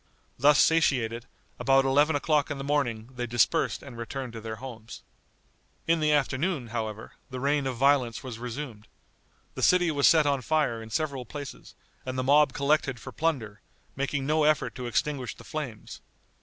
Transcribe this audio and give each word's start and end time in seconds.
Thus 0.39 0.59
satiated, 0.59 1.27
about 1.59 1.85
eleven 1.85 2.15
o'clock 2.15 2.49
in 2.49 2.57
the 2.57 2.63
morning 2.63 3.09
they 3.15 3.27
dispersed 3.27 3.83
and 3.83 3.95
returned 3.99 4.33
to 4.33 4.41
their 4.41 4.55
homes. 4.55 5.03
In 5.85 5.99
the 5.99 6.11
afternoon, 6.11 6.69
however, 6.69 7.11
the 7.29 7.39
reign 7.39 7.67
of 7.67 7.75
violence 7.77 8.23
was 8.23 8.39
resumed. 8.39 8.87
The 9.53 9.61
city 9.61 9.91
was 9.91 10.07
set 10.07 10.25
on 10.25 10.41
fire 10.41 10.81
in 10.81 10.89
several 10.89 11.23
places, 11.23 11.75
and 12.03 12.17
the 12.17 12.23
mob 12.23 12.51
collected 12.53 12.99
for 12.99 13.11
plunder, 13.11 13.61
making 13.95 14.25
no 14.25 14.43
effort 14.43 14.73
to 14.73 14.87
extinguish 14.87 15.35
the 15.35 15.43
flames. 15.43 16.01